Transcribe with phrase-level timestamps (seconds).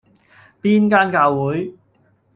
[0.63, 1.75] 邊間教會?